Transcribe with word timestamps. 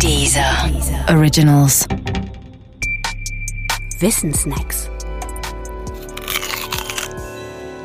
Dieser 0.00 0.70
Originals. 1.08 1.86
Wissensnacks. 4.00 4.90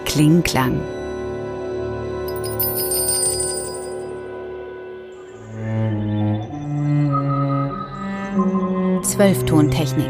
Klingklang. 0.05 0.82
Zwölftontechnik. 9.04 10.10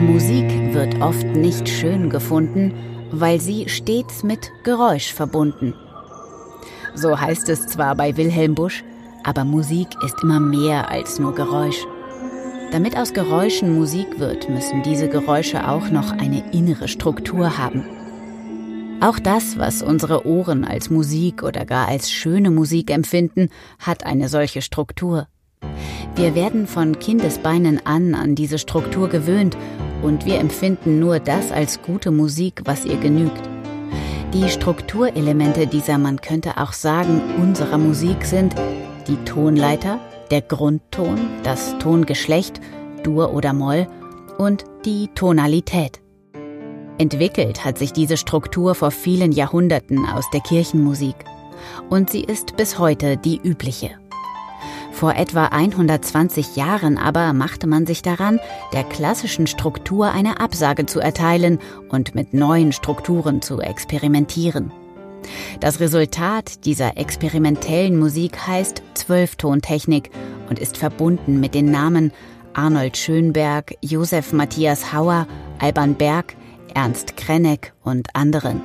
Musik 0.00 0.74
wird 0.74 1.00
oft 1.00 1.26
nicht 1.26 1.68
schön 1.68 2.10
gefunden, 2.10 2.74
weil 3.12 3.40
sie 3.40 3.68
stets 3.68 4.22
mit 4.22 4.50
Geräusch 4.64 5.12
verbunden. 5.12 5.74
So 6.94 7.18
heißt 7.18 7.48
es 7.48 7.66
zwar 7.68 7.94
bei 7.94 8.16
Wilhelm 8.16 8.54
Busch, 8.54 8.82
aber 9.24 9.44
Musik 9.44 9.88
ist 10.04 10.22
immer 10.22 10.40
mehr 10.40 10.90
als 10.90 11.18
nur 11.18 11.34
Geräusch. 11.34 11.84
Damit 12.72 12.96
aus 12.96 13.12
Geräuschen 13.12 13.74
Musik 13.74 14.18
wird, 14.18 14.48
müssen 14.48 14.82
diese 14.82 15.08
Geräusche 15.08 15.68
auch 15.68 15.90
noch 15.90 16.12
eine 16.12 16.42
innere 16.52 16.88
Struktur 16.88 17.58
haben. 17.58 17.84
Auch 19.00 19.18
das, 19.18 19.58
was 19.58 19.82
unsere 19.82 20.26
Ohren 20.26 20.64
als 20.64 20.88
Musik 20.88 21.42
oder 21.42 21.64
gar 21.64 21.88
als 21.88 22.10
schöne 22.10 22.50
Musik 22.50 22.90
empfinden, 22.90 23.48
hat 23.78 24.06
eine 24.06 24.28
solche 24.28 24.62
Struktur. 24.62 25.26
Wir 26.14 26.34
werden 26.34 26.66
von 26.66 26.98
Kindesbeinen 26.98 27.84
an 27.84 28.14
an 28.14 28.34
diese 28.34 28.58
Struktur 28.58 29.08
gewöhnt 29.08 29.56
und 30.02 30.24
wir 30.24 30.38
empfinden 30.38 30.98
nur 30.98 31.18
das 31.18 31.52
als 31.52 31.82
gute 31.82 32.10
Musik, 32.10 32.62
was 32.64 32.84
ihr 32.84 32.96
genügt. 32.96 33.42
Die 34.34 34.48
Strukturelemente 34.48 35.66
dieser, 35.66 35.98
man 35.98 36.20
könnte 36.20 36.56
auch 36.56 36.72
sagen, 36.72 37.20
unserer 37.40 37.78
Musik 37.78 38.24
sind 38.24 38.54
die 39.06 39.16
Tonleiter, 39.24 40.00
der 40.30 40.40
Grundton, 40.40 41.18
das 41.42 41.76
Tongeschlecht, 41.78 42.60
Dur 43.02 43.34
oder 43.34 43.52
Moll 43.52 43.86
und 44.38 44.64
die 44.84 45.08
Tonalität. 45.14 46.00
Entwickelt 46.98 47.64
hat 47.64 47.78
sich 47.78 47.92
diese 47.92 48.16
Struktur 48.16 48.74
vor 48.74 48.90
vielen 48.90 49.32
Jahrhunderten 49.32 50.06
aus 50.06 50.28
der 50.30 50.40
Kirchenmusik 50.40 51.16
und 51.90 52.10
sie 52.10 52.22
ist 52.22 52.56
bis 52.56 52.78
heute 52.78 53.16
die 53.16 53.40
übliche. 53.42 53.90
Vor 54.92 55.14
etwa 55.14 55.46
120 55.46 56.54
Jahren 56.54 56.98
aber 56.98 57.32
machte 57.32 57.66
man 57.66 57.86
sich 57.86 58.02
daran, 58.02 58.38
der 58.72 58.84
klassischen 58.84 59.46
Struktur 59.46 60.12
eine 60.12 60.38
Absage 60.38 60.86
zu 60.86 61.00
erteilen 61.00 61.58
und 61.88 62.14
mit 62.14 62.34
neuen 62.34 62.72
Strukturen 62.72 63.42
zu 63.42 63.60
experimentieren. 63.60 64.70
Das 65.60 65.80
Resultat 65.80 66.64
dieser 66.64 66.96
experimentellen 66.96 67.98
Musik 67.98 68.46
heißt 68.46 68.82
Zwölftontechnik 68.94 70.10
und 70.48 70.58
ist 70.58 70.76
verbunden 70.76 71.40
mit 71.40 71.54
den 71.54 71.70
Namen 71.70 72.12
Arnold 72.54 72.96
Schönberg, 72.96 73.74
Josef 73.80 74.32
Matthias 74.32 74.92
Hauer, 74.92 75.26
Alban 75.58 75.94
Berg, 75.94 76.34
Ernst 76.74 77.16
Krenneck 77.16 77.72
und 77.82 78.14
anderen. 78.14 78.60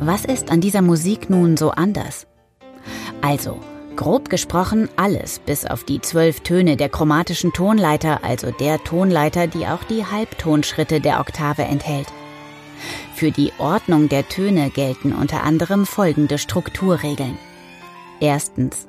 Was 0.00 0.24
ist 0.24 0.50
an 0.50 0.60
dieser 0.60 0.82
Musik 0.82 1.30
nun 1.30 1.56
so 1.56 1.70
anders? 1.70 2.26
Also, 3.22 3.58
grob 3.96 4.28
gesprochen 4.28 4.88
alles, 4.96 5.38
bis 5.38 5.64
auf 5.64 5.84
die 5.84 6.00
zwölf 6.00 6.40
Töne 6.40 6.76
der 6.76 6.88
chromatischen 6.88 7.52
Tonleiter, 7.52 8.24
also 8.24 8.50
der 8.50 8.82
Tonleiter, 8.82 9.46
die 9.46 9.66
auch 9.66 9.84
die 9.84 10.04
Halbtonschritte 10.04 11.00
der 11.00 11.20
Oktave 11.20 11.62
enthält. 11.62 12.08
Für 13.14 13.30
die 13.30 13.52
Ordnung 13.58 14.08
der 14.08 14.28
Töne 14.28 14.70
gelten 14.70 15.12
unter 15.12 15.44
anderem 15.44 15.86
folgende 15.86 16.36
Strukturregeln. 16.36 17.38
Erstens. 18.18 18.88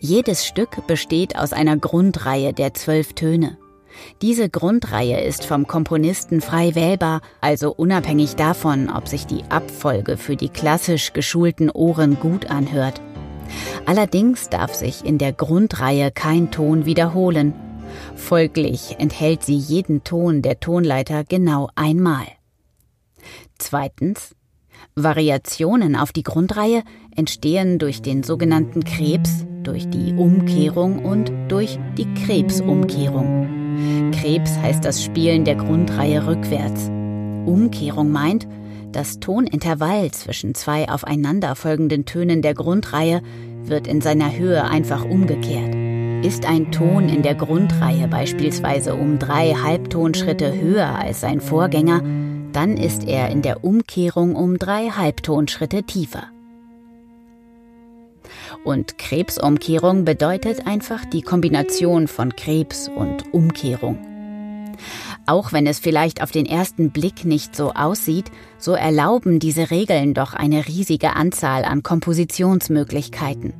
Jedes 0.00 0.44
Stück 0.44 0.86
besteht 0.88 1.36
aus 1.36 1.52
einer 1.52 1.76
Grundreihe 1.76 2.52
der 2.52 2.74
zwölf 2.74 3.12
Töne. 3.12 3.56
Diese 4.20 4.48
Grundreihe 4.48 5.20
ist 5.20 5.46
vom 5.46 5.68
Komponisten 5.68 6.40
frei 6.40 6.74
wählbar, 6.74 7.20
also 7.40 7.72
unabhängig 7.72 8.34
davon, 8.34 8.90
ob 8.90 9.06
sich 9.06 9.26
die 9.26 9.44
Abfolge 9.48 10.16
für 10.16 10.34
die 10.34 10.48
klassisch 10.48 11.12
geschulten 11.12 11.70
Ohren 11.70 12.18
gut 12.18 12.50
anhört. 12.50 13.00
Allerdings 13.86 14.48
darf 14.48 14.74
sich 14.74 15.04
in 15.04 15.18
der 15.18 15.32
Grundreihe 15.32 16.10
kein 16.10 16.50
Ton 16.50 16.84
wiederholen. 16.84 17.54
Folglich 18.16 18.96
enthält 18.98 19.44
sie 19.44 19.56
jeden 19.56 20.02
Ton 20.02 20.42
der 20.42 20.58
Tonleiter 20.58 21.22
genau 21.22 21.70
einmal. 21.76 22.26
Zweitens. 23.58 24.34
Variationen 24.94 25.96
auf 25.96 26.12
die 26.12 26.22
Grundreihe 26.22 26.82
entstehen 27.14 27.78
durch 27.78 28.02
den 28.02 28.22
sogenannten 28.22 28.84
Krebs, 28.84 29.46
durch 29.62 29.88
die 29.88 30.14
Umkehrung 30.14 31.04
und 31.04 31.32
durch 31.48 31.78
die 31.96 32.12
Krebsumkehrung. 32.14 34.10
Krebs 34.12 34.56
heißt 34.58 34.84
das 34.84 35.02
Spielen 35.02 35.44
der 35.44 35.56
Grundreihe 35.56 36.26
rückwärts. 36.26 36.88
Umkehrung 37.46 38.10
meint, 38.10 38.46
das 38.92 39.20
Tonintervall 39.20 40.10
zwischen 40.12 40.54
zwei 40.54 40.88
aufeinanderfolgenden 40.88 42.06
Tönen 42.06 42.40
der 42.40 42.54
Grundreihe 42.54 43.20
wird 43.64 43.86
in 43.86 44.00
seiner 44.00 44.34
Höhe 44.34 44.64
einfach 44.64 45.04
umgekehrt. 45.04 45.74
Ist 46.24 46.46
ein 46.46 46.72
Ton 46.72 47.08
in 47.08 47.22
der 47.22 47.34
Grundreihe 47.34 48.08
beispielsweise 48.08 48.94
um 48.94 49.18
drei 49.18 49.52
Halbtonschritte 49.52 50.58
höher 50.58 50.98
als 50.98 51.20
sein 51.20 51.40
Vorgänger, 51.40 52.02
dann 52.56 52.78
ist 52.78 53.06
er 53.06 53.28
in 53.28 53.42
der 53.42 53.64
Umkehrung 53.64 54.34
um 54.34 54.56
drei 54.58 54.88
Halbtonschritte 54.88 55.82
tiefer. 55.82 56.28
Und 58.64 58.96
Krebsumkehrung 58.96 60.06
bedeutet 60.06 60.66
einfach 60.66 61.04
die 61.04 61.20
Kombination 61.20 62.08
von 62.08 62.34
Krebs 62.34 62.88
und 62.88 63.34
Umkehrung. 63.34 63.98
Auch 65.26 65.52
wenn 65.52 65.66
es 65.66 65.80
vielleicht 65.80 66.22
auf 66.22 66.30
den 66.30 66.46
ersten 66.46 66.92
Blick 66.92 67.26
nicht 67.26 67.54
so 67.54 67.72
aussieht, 67.74 68.30
so 68.56 68.72
erlauben 68.72 69.38
diese 69.38 69.70
Regeln 69.70 70.14
doch 70.14 70.32
eine 70.32 70.66
riesige 70.66 71.14
Anzahl 71.14 71.62
an 71.62 71.82
Kompositionsmöglichkeiten. 71.82 73.52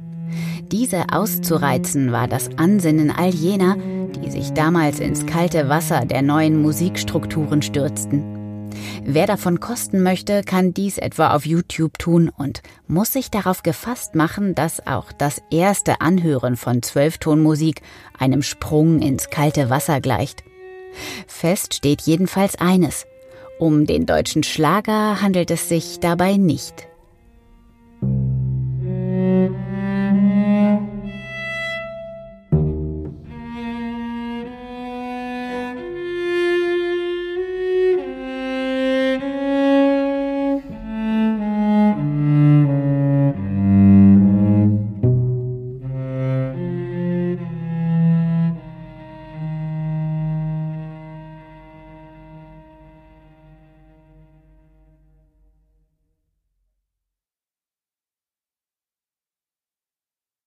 Diese 0.72 1.04
auszureizen 1.12 2.12
war 2.12 2.28
das 2.28 2.48
Ansinnen 2.56 3.10
all 3.10 3.34
jener, 3.34 3.76
die 4.24 4.30
sich 4.30 4.54
damals 4.54 5.00
ins 5.00 5.26
kalte 5.26 5.68
Wasser 5.68 6.06
der 6.06 6.22
neuen 6.22 6.62
Musikstrukturen 6.62 7.60
stürzten. 7.60 8.35
Wer 9.04 9.26
davon 9.26 9.60
kosten 9.60 10.02
möchte, 10.02 10.42
kann 10.42 10.74
dies 10.74 10.98
etwa 10.98 11.34
auf 11.34 11.46
YouTube 11.46 11.98
tun 11.98 12.28
und 12.28 12.62
muss 12.88 13.12
sich 13.12 13.30
darauf 13.30 13.62
gefasst 13.62 14.14
machen, 14.14 14.54
dass 14.54 14.86
auch 14.86 15.12
das 15.12 15.42
erste 15.50 16.00
Anhören 16.00 16.56
von 16.56 16.82
Zwölftonmusik 16.82 17.82
einem 18.18 18.42
Sprung 18.42 19.00
ins 19.00 19.30
kalte 19.30 19.70
Wasser 19.70 20.00
gleicht. 20.00 20.44
Fest 21.26 21.74
steht 21.74 22.02
jedenfalls 22.02 22.56
eines. 22.56 23.06
Um 23.58 23.86
den 23.86 24.06
deutschen 24.06 24.42
Schlager 24.42 25.22
handelt 25.22 25.50
es 25.50 25.68
sich 25.68 26.00
dabei 26.00 26.36
nicht. 26.36 26.88